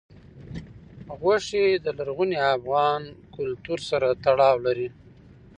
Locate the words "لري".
4.65-4.87